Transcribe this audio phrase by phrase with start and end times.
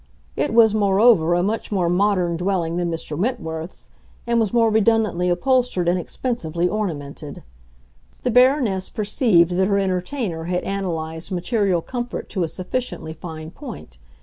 [0.35, 3.15] It was, moreover, a much more modern dwelling than Mr.
[3.15, 3.91] Wentworth's,
[4.25, 7.43] and was more redundantly upholstered and expensively ornamented.
[8.23, 13.99] The Baroness perceived that her entertainer had analyzed material comfort to a sufficiently fine point.